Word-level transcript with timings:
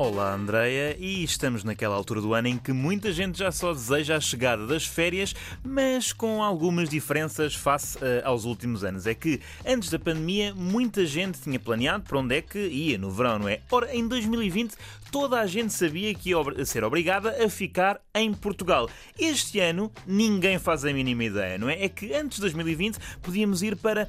Olá, 0.00 0.32
Andreia, 0.32 0.96
e 0.96 1.24
estamos 1.24 1.64
naquela 1.64 1.96
altura 1.96 2.20
do 2.20 2.32
ano 2.32 2.46
em 2.46 2.56
que 2.56 2.72
muita 2.72 3.12
gente 3.12 3.36
já 3.36 3.50
só 3.50 3.72
deseja 3.72 4.14
a 4.14 4.20
chegada 4.20 4.64
das 4.64 4.86
férias, 4.86 5.34
mas 5.60 6.12
com 6.12 6.40
algumas 6.40 6.88
diferenças 6.88 7.56
face 7.56 7.98
uh, 7.98 8.22
aos 8.22 8.44
últimos 8.44 8.84
anos. 8.84 9.08
É 9.08 9.14
que 9.14 9.40
antes 9.66 9.90
da 9.90 9.98
pandemia, 9.98 10.54
muita 10.54 11.04
gente 11.04 11.40
tinha 11.40 11.58
planeado 11.58 12.04
para 12.04 12.16
onde 12.16 12.36
é 12.36 12.40
que 12.40 12.60
ia 12.60 12.96
no 12.96 13.10
verão, 13.10 13.40
não 13.40 13.48
é? 13.48 13.58
Ora, 13.72 13.92
em 13.92 14.06
2020, 14.06 14.76
toda 15.10 15.40
a 15.40 15.46
gente 15.48 15.72
sabia 15.72 16.14
que 16.14 16.30
ia 16.30 16.64
ser 16.64 16.84
obrigada 16.84 17.44
a 17.44 17.48
ficar 17.48 18.00
em 18.14 18.32
Portugal. 18.32 18.88
Este 19.18 19.58
ano, 19.58 19.90
ninguém 20.06 20.60
faz 20.60 20.84
a 20.84 20.92
mínima 20.92 21.24
ideia, 21.24 21.58
não 21.58 21.68
é? 21.68 21.82
É 21.82 21.88
que 21.88 22.14
antes 22.14 22.36
de 22.36 22.42
2020 22.42 22.98
podíamos 23.20 23.64
ir 23.64 23.74
para 23.74 24.06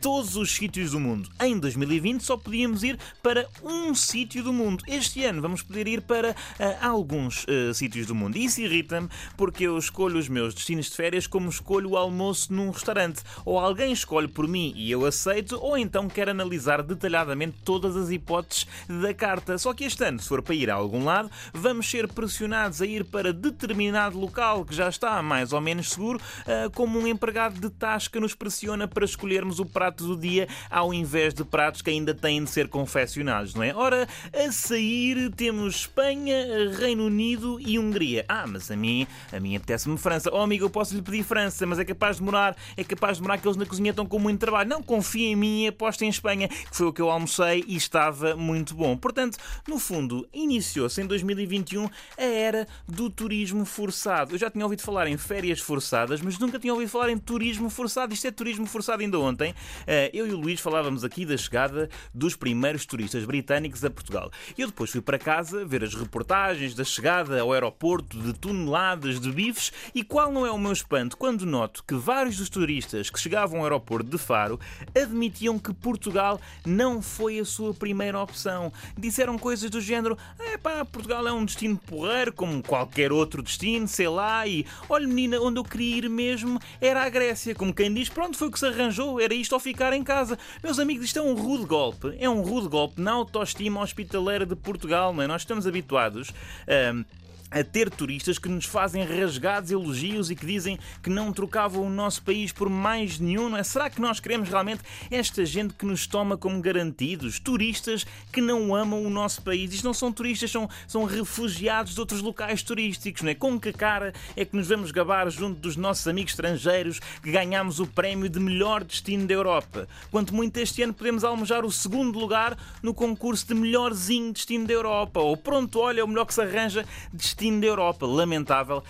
todos 0.00 0.34
os 0.34 0.50
sítios 0.50 0.90
do 0.90 0.98
mundo. 0.98 1.30
Em 1.40 1.56
2020 1.56 2.24
só 2.24 2.36
podíamos 2.36 2.82
ir 2.82 2.98
para 3.22 3.46
um 3.62 3.94
sítio 3.94 4.42
do 4.42 4.52
mundo. 4.52 4.82
Este 4.88 5.24
ano 5.24 5.27
vamos 5.36 5.62
poder 5.62 5.86
ir 5.86 6.00
para 6.02 6.30
uh, 6.30 6.34
alguns 6.80 7.44
uh, 7.44 7.74
sítios 7.74 8.06
do 8.06 8.14
mundo. 8.14 8.36
E 8.36 8.44
isso 8.44 8.60
irrita-me 8.60 9.08
porque 9.36 9.64
eu 9.64 9.76
escolho 9.76 10.18
os 10.18 10.28
meus 10.28 10.54
destinos 10.54 10.86
de 10.90 10.96
férias 10.96 11.26
como 11.26 11.48
escolho 11.48 11.90
o 11.90 11.96
almoço 11.96 12.52
num 12.52 12.70
restaurante. 12.70 13.22
Ou 13.44 13.58
alguém 13.58 13.92
escolhe 13.92 14.28
por 14.28 14.48
mim 14.48 14.72
e 14.76 14.90
eu 14.90 15.04
aceito, 15.04 15.58
ou 15.60 15.76
então 15.76 16.08
quer 16.08 16.28
analisar 16.28 16.82
detalhadamente 16.82 17.56
todas 17.64 17.96
as 17.96 18.10
hipóteses 18.10 18.66
da 18.88 19.12
carta. 19.12 19.58
Só 19.58 19.74
que 19.74 19.84
este 19.84 20.02
ano, 20.04 20.18
se 20.20 20.28
for 20.28 20.42
para 20.42 20.54
ir 20.54 20.70
a 20.70 20.74
algum 20.74 21.04
lado, 21.04 21.30
vamos 21.52 21.88
ser 21.88 22.08
pressionados 22.08 22.80
a 22.80 22.86
ir 22.86 23.04
para 23.04 23.32
determinado 23.32 24.18
local 24.18 24.64
que 24.64 24.74
já 24.74 24.88
está 24.88 25.22
mais 25.22 25.52
ou 25.52 25.60
menos 25.60 25.90
seguro, 25.90 26.18
uh, 26.18 26.70
como 26.70 26.98
um 26.98 27.06
empregado 27.06 27.60
de 27.60 27.70
tasca 27.70 28.20
nos 28.20 28.34
pressiona 28.34 28.88
para 28.88 29.04
escolhermos 29.04 29.60
o 29.60 29.66
prato 29.66 30.06
do 30.06 30.16
dia 30.16 30.48
ao 30.70 30.92
invés 30.94 31.34
de 31.34 31.44
pratos 31.44 31.82
que 31.82 31.90
ainda 31.90 32.14
têm 32.14 32.44
de 32.44 32.50
ser 32.50 32.68
confeccionados, 32.68 33.54
não 33.54 33.62
é? 33.62 33.74
Ora, 33.74 34.08
a 34.32 34.52
sair 34.52 35.17
temos 35.36 35.76
Espanha, 35.76 36.70
Reino 36.78 37.06
Unido 37.06 37.58
e 37.60 37.78
Hungria. 37.78 38.24
Ah, 38.28 38.46
mas 38.46 38.70
a 38.70 38.76
mim, 38.76 39.06
a 39.32 39.40
mim 39.40 39.56
apetece-me 39.56 39.98
França. 39.98 40.30
Oh, 40.32 40.40
amigo, 40.40 40.64
eu 40.64 40.70
posso 40.70 40.94
lhe 40.94 41.02
pedir 41.02 41.24
França, 41.24 41.66
mas 41.66 41.78
é 41.78 41.84
capaz 41.84 42.16
de 42.16 42.22
demorar, 42.22 42.56
é 42.76 42.84
capaz 42.84 43.16
de 43.16 43.22
demorar 43.22 43.38
que 43.38 43.46
eles 43.46 43.56
na 43.56 43.66
cozinha 43.66 43.90
estão 43.90 44.06
com 44.06 44.18
muito 44.18 44.38
trabalho. 44.38 44.68
Não, 44.68 44.82
confia 44.82 45.28
em 45.28 45.36
mim 45.36 45.64
e 45.64 45.68
aposta 45.68 46.04
em 46.04 46.08
Espanha, 46.08 46.48
que 46.48 46.76
foi 46.76 46.86
o 46.86 46.92
que 46.92 47.02
eu 47.02 47.10
almocei 47.10 47.64
e 47.66 47.76
estava 47.76 48.36
muito 48.36 48.74
bom. 48.74 48.96
Portanto, 48.96 49.38
no 49.66 49.78
fundo, 49.78 50.28
iniciou-se 50.32 51.00
em 51.02 51.06
2021 51.06 51.88
a 52.16 52.22
era 52.22 52.68
do 52.86 53.10
turismo 53.10 53.64
forçado. 53.64 54.34
Eu 54.34 54.38
já 54.38 54.50
tinha 54.50 54.64
ouvido 54.64 54.82
falar 54.82 55.08
em 55.08 55.16
férias 55.16 55.60
forçadas, 55.60 56.20
mas 56.20 56.38
nunca 56.38 56.58
tinha 56.58 56.72
ouvido 56.72 56.88
falar 56.88 57.10
em 57.10 57.18
turismo 57.18 57.68
forçado. 57.68 58.14
Isto 58.14 58.28
é 58.28 58.30
turismo 58.30 58.66
forçado 58.66 59.02
ainda 59.02 59.18
ontem. 59.18 59.54
Eh, 59.86 60.10
eu 60.12 60.26
e 60.26 60.32
o 60.32 60.36
Luís 60.36 60.60
falávamos 60.60 61.04
aqui 61.04 61.26
da 61.26 61.36
chegada 61.36 61.88
dos 62.14 62.36
primeiros 62.36 62.86
turistas 62.86 63.24
britânicos 63.24 63.84
a 63.84 63.90
Portugal. 63.90 64.30
Eu 64.56 64.66
depois 64.68 64.90
fui 64.90 65.00
para 65.08 65.18
casa 65.18 65.64
ver 65.64 65.82
as 65.82 65.94
reportagens 65.94 66.74
da 66.74 66.84
chegada 66.84 67.40
ao 67.40 67.50
aeroporto 67.50 68.18
de 68.18 68.34
toneladas 68.34 69.18
de 69.18 69.32
bifes 69.32 69.72
e 69.94 70.04
qual 70.04 70.30
não 70.30 70.44
é 70.44 70.50
o 70.50 70.58
meu 70.58 70.70
espanto 70.70 71.16
quando 71.16 71.46
noto 71.46 71.82
que 71.82 71.94
vários 71.94 72.36
dos 72.36 72.50
turistas 72.50 73.08
que 73.08 73.18
chegavam 73.18 73.60
ao 73.60 73.64
aeroporto 73.64 74.10
de 74.10 74.18
Faro 74.18 74.60
admitiam 74.94 75.58
que 75.58 75.72
Portugal 75.72 76.38
não 76.62 77.00
foi 77.00 77.38
a 77.38 77.44
sua 77.46 77.72
primeira 77.72 78.20
opção. 78.20 78.70
Disseram 78.98 79.38
coisas 79.38 79.70
do 79.70 79.80
género: 79.80 80.18
é 80.38 80.58
pá, 80.58 80.84
Portugal 80.84 81.26
é 81.26 81.32
um 81.32 81.46
destino 81.46 81.78
porreiro 81.78 82.30
como 82.30 82.62
qualquer 82.62 83.10
outro 83.10 83.42
destino, 83.42 83.88
sei 83.88 84.08
lá, 84.08 84.46
e 84.46 84.66
olha 84.90 85.08
menina, 85.08 85.40
onde 85.40 85.58
eu 85.58 85.64
queria 85.64 85.96
ir 85.96 86.10
mesmo 86.10 86.60
era 86.82 87.02
a 87.02 87.08
Grécia. 87.08 87.54
Como 87.54 87.72
quem 87.72 87.94
diz, 87.94 88.10
pronto, 88.10 88.36
foi 88.36 88.48
o 88.48 88.50
que 88.50 88.58
se 88.58 88.66
arranjou, 88.66 89.18
era 89.18 89.32
isto 89.32 89.54
ou 89.54 89.58
ficar 89.58 89.94
em 89.94 90.04
casa. 90.04 90.38
Meus 90.62 90.78
amigos, 90.78 91.06
isto 91.06 91.18
é 91.18 91.22
um 91.22 91.34
rude 91.34 91.64
golpe, 91.64 92.14
é 92.20 92.28
um 92.28 92.42
rude 92.42 92.68
golpe 92.68 93.00
na 93.00 93.12
autoestima 93.12 93.80
hospitaleira 93.80 94.44
de 94.44 94.54
Portugal 94.54 94.87
não 95.12 95.22
é? 95.22 95.26
Nós 95.26 95.42
estamos 95.42 95.66
habituados 95.66 96.30
a 96.66 97.27
a 97.50 97.64
ter 97.64 97.90
turistas 97.90 98.38
que 98.38 98.48
nos 98.48 98.66
fazem 98.66 99.04
rasgados 99.04 99.70
elogios 99.70 100.30
e 100.30 100.36
que 100.36 100.44
dizem 100.44 100.78
que 101.02 101.08
não 101.08 101.32
trocavam 101.32 101.82
o 101.82 101.90
nosso 101.90 102.22
país 102.22 102.52
por 102.52 102.68
mais 102.68 103.18
nenhum, 103.18 103.48
não 103.48 103.56
é? 103.56 103.62
Será 103.62 103.88
que 103.88 104.00
nós 104.00 104.20
queremos 104.20 104.48
realmente 104.48 104.82
esta 105.10 105.44
gente 105.44 105.74
que 105.74 105.86
nos 105.86 106.06
toma 106.06 106.36
como 106.36 106.60
garantidos? 106.60 107.38
Turistas 107.38 108.06
que 108.32 108.40
não 108.40 108.74
amam 108.74 109.02
o 109.04 109.10
nosso 109.10 109.42
país. 109.42 109.72
Isto 109.72 109.84
não 109.84 109.94
são 109.94 110.12
turistas, 110.12 110.50
são, 110.50 110.68
são 110.86 111.04
refugiados 111.04 111.94
de 111.94 112.00
outros 112.00 112.20
locais 112.20 112.62
turísticos, 112.62 113.22
não 113.22 113.30
é? 113.30 113.34
Com 113.34 113.58
que 113.58 113.72
cara 113.72 114.12
é 114.36 114.44
que 114.44 114.56
nos 114.56 114.68
vamos 114.68 114.90
gabar 114.90 115.30
junto 115.30 115.58
dos 115.60 115.76
nossos 115.76 116.06
amigos 116.06 116.32
estrangeiros 116.32 117.00
que 117.22 117.30
ganhamos 117.30 117.80
o 117.80 117.86
prémio 117.86 118.28
de 118.28 118.38
melhor 118.38 118.84
destino 118.84 119.26
da 119.26 119.34
Europa? 119.34 119.88
Quanto 120.10 120.34
muito 120.34 120.58
este 120.58 120.82
ano 120.82 120.92
podemos 120.92 121.24
almejar 121.24 121.64
o 121.64 121.72
segundo 121.72 122.18
lugar 122.18 122.58
no 122.82 122.92
concurso 122.92 123.46
de 123.46 123.54
melhorzinho 123.54 124.32
destino 124.32 124.66
da 124.66 124.74
Europa. 124.74 125.20
Ou 125.20 125.36
pronto, 125.36 125.78
olha, 125.80 126.04
o 126.04 126.08
melhor 126.08 126.26
que 126.26 126.34
se 126.34 126.42
arranja 126.42 126.84
destino 127.12 127.37
destino 127.38 127.60
da 127.60 127.66
Europa. 127.68 128.04
Lamentável 128.04 128.78
uh, 128.78 128.84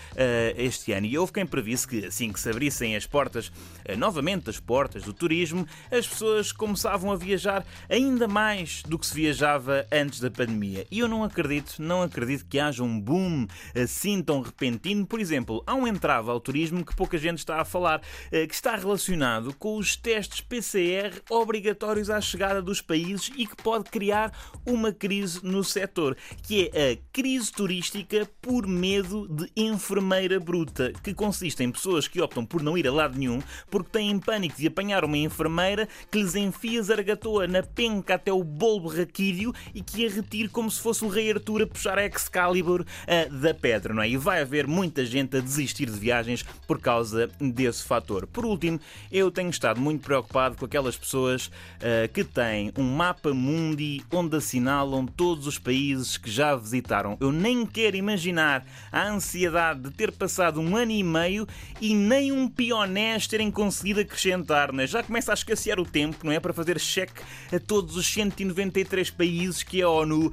este 0.57 0.93
ano. 0.93 1.07
E 1.07 1.19
houve 1.19 1.33
quem 1.33 1.47
previsse 1.47 1.87
que, 1.87 2.07
assim 2.07 2.33
que 2.33 2.41
se 2.41 2.49
abrissem 2.49 2.97
as 2.97 3.07
portas, 3.07 3.49
uh, 3.49 3.97
novamente 3.97 4.49
as 4.49 4.59
portas 4.59 5.03
do 5.03 5.13
turismo, 5.13 5.67
as 5.91 6.07
pessoas 6.07 6.51
começavam 6.51 7.13
a 7.13 7.17
viajar 7.17 7.65
ainda 7.89 8.27
mais 8.27 8.83
do 8.83 8.99
que 8.99 9.07
se 9.07 9.15
viajava 9.15 9.87
antes 9.93 10.21
da 10.21 10.31
pandemia. 10.31 10.87
E 10.91 11.01
eu 11.01 11.09
não 11.09 11.23
acredito, 11.23 11.75
não 11.79 12.03
acredito 12.03 12.47
que 12.47 12.59
haja 12.59 12.83
um 12.83 12.99
boom 12.99 13.47
assim 13.75 14.23
tão 14.23 14.41
repentino. 14.41 15.07
Por 15.07 15.21
exemplo, 15.21 15.63
há 15.67 15.75
um 15.75 15.87
entrave 15.87 16.31
ao 16.31 16.41
turismo 16.41 16.85
que 16.85 16.97
pouca 16.97 17.19
gente 17.19 17.39
está 17.39 17.61
a 17.61 17.65
falar, 17.65 18.01
uh, 18.01 18.49
que 18.49 18.55
está 18.55 18.75
relacionado 18.75 19.55
com 19.55 19.77
os 19.77 19.95
testes 19.95 20.41
PCR 20.41 21.21
obrigatórios 21.29 22.09
à 22.09 22.21
chegada 22.21 22.63
dos 22.63 22.81
países 22.81 23.31
e 23.37 23.47
que 23.47 23.57
pode 23.57 23.91
criar 23.91 24.33
uma 24.65 24.93
crise 24.93 25.41
no 25.45 25.63
setor, 25.63 26.17
que 26.43 26.71
é 26.73 26.93
a 26.93 26.97
crise 27.13 27.53
turística 27.53 28.29
por 28.41 28.67
medo 28.67 29.27
de 29.29 29.51
enfermeira 29.57 30.39
bruta, 30.39 30.93
que 31.03 31.13
consiste 31.13 31.63
em 31.63 31.71
pessoas 31.71 32.07
que 32.07 32.21
optam 32.21 32.47
por 32.47 32.63
não 32.63 32.79
ir 32.79 32.87
a 32.87 32.93
lado 32.93 33.19
nenhum 33.19 33.41
porque 33.71 33.91
têm 33.91 34.19
pânico 34.19 34.57
de 34.57 34.69
apanhar 34.69 35.05
uma 35.05 35.19
enfermeira 35.19 35.89
que 36.11 36.23
lhes 36.23 36.35
enfia 36.35 36.83
zargatoa 36.83 37.47
na 37.47 37.63
penca 37.63 38.15
até 38.15 38.33
o 38.33 38.45
bolbo 38.45 38.89
raquídeo 38.89 39.53
e 39.75 39.83
que 39.83 40.07
a 40.07 40.11
retire 40.11 40.49
como 40.49 40.71
se 40.71 40.81
fosse 40.81 41.05
o 41.05 41.09
rei 41.09 41.33
Arthur 41.33 41.63
a 41.63 41.67
puxar 41.67 41.99
a 41.99 42.07
Excalibur 42.07 42.83
uh, 42.83 43.35
da 43.35 43.53
pedra, 43.53 43.93
não 43.93 44.03
é? 44.03 44.09
E 44.09 44.17
vai 44.17 44.41
haver 44.41 44.67
muita 44.67 45.05
gente 45.05 45.37
a 45.37 45.41
desistir 45.41 45.87
de 45.87 45.99
viagens 45.99 46.45
por 46.67 46.81
causa 46.81 47.29
desse 47.41 47.85
fator. 47.85 48.27
Por 48.27 48.47
último, 48.47 48.81
eu 49.11 49.31
tenho 49.31 49.51
estado 49.51 49.81
muito 49.81 50.03
preocupado 50.03 50.57
com 50.57 50.65
aquelas 50.65 50.97
pessoas 50.97 51.47
uh, 51.47 52.09
que 52.13 52.23
têm 52.23 52.73
um 52.79 52.85
mapa 52.85 53.35
mundi 53.35 54.03
onde 54.13 54.37
assinalam 54.37 55.07
todos 55.07 55.47
os 55.47 55.59
países 55.59 56.17
que 56.17 56.31
já 56.31 56.55
visitaram. 56.55 57.17
Eu 57.21 57.33
nem 57.33 57.67
quero 57.67 57.97
imaginar 57.97 58.28
imaginar 58.29 58.65
a 58.93 59.09
ansiedade 59.09 59.81
de 59.81 59.91
ter 59.91 60.13
passado 60.13 60.61
um 60.61 60.77
ano 60.77 60.93
e 60.93 61.03
meio 61.03 61.47
e 61.81 61.95
nem 61.95 62.33
um 62.33 62.49
pionés 62.49 63.27
terem 63.27 63.51
conseguido 63.51 64.01
acrescentar, 64.01 64.73
não 64.73 64.83
é? 64.83 64.87
Já 64.87 65.03
começa 65.03 65.33
a 65.33 65.35
escassear 65.35 65.81
o 65.81 65.85
tempo, 65.85 66.19
não 66.25 66.33
é? 66.33 66.41
Para 66.41 66.53
fazer 66.53 66.79
cheque 66.79 67.23
a 67.53 67.59
todos 67.59 67.97
os 67.97 68.07
193 68.07 69.11
países 69.11 69.63
que 69.63 69.83
a 69.83 69.89
ONU 69.89 70.29
uh, 70.29 70.33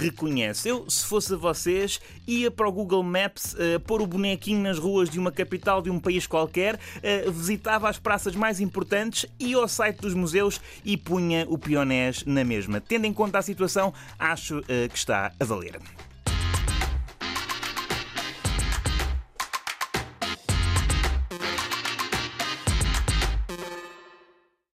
reconhece. 0.00 0.68
Eu, 0.68 0.88
se 0.88 1.04
fosse 1.06 1.34
a 1.34 1.36
vocês, 1.36 2.00
ia 2.26 2.50
para 2.50 2.68
o 2.68 2.72
Google 2.72 3.02
Maps 3.02 3.54
uh, 3.54 3.80
pôr 3.80 4.00
o 4.00 4.06
bonequinho 4.06 4.62
nas 4.62 4.78
ruas 4.78 5.10
de 5.10 5.18
uma 5.18 5.32
capital 5.32 5.82
de 5.82 5.90
um 5.90 5.98
país 5.98 6.26
qualquer, 6.26 6.74
uh, 6.76 7.30
visitava 7.32 7.88
as 7.88 7.98
praças 7.98 8.34
mais 8.34 8.60
importantes, 8.60 9.26
ia 9.38 9.56
ao 9.56 9.68
site 9.68 10.00
dos 10.00 10.14
museus 10.14 10.60
e 10.84 10.96
punha 10.96 11.46
o 11.48 11.58
pionés 11.58 12.24
na 12.24 12.44
mesma. 12.44 12.80
Tendo 12.80 13.06
em 13.06 13.12
conta 13.12 13.38
a 13.38 13.42
situação, 13.42 13.92
acho 14.18 14.62
que 14.62 14.96
está 14.96 15.32
a 15.38 15.44
valer. 15.44 15.78